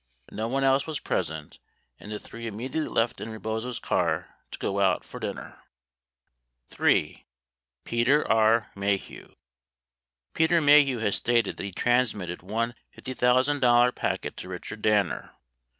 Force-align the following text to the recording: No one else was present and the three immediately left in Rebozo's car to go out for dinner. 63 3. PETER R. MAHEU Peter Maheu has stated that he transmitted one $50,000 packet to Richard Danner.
No 0.31 0.47
one 0.47 0.63
else 0.63 0.87
was 0.87 0.99
present 0.99 1.59
and 1.99 2.11
the 2.11 2.17
three 2.19 2.47
immediately 2.47 2.89
left 2.89 3.21
in 3.21 3.29
Rebozo's 3.29 3.79
car 3.79 4.35
to 4.49 4.57
go 4.57 4.79
out 4.79 5.03
for 5.05 5.19
dinner. 5.19 5.59
63 6.69 7.03
3. 7.19 7.25
PETER 7.85 8.27
R. 8.27 8.71
MAHEU 8.75 9.35
Peter 10.33 10.59
Maheu 10.59 10.99
has 11.01 11.15
stated 11.17 11.57
that 11.57 11.63
he 11.65 11.71
transmitted 11.71 12.41
one 12.41 12.73
$50,000 12.97 13.93
packet 13.93 14.35
to 14.37 14.49
Richard 14.49 14.81
Danner. 14.81 15.33